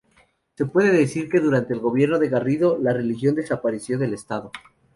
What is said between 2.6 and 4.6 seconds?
la religión desapareció del estado.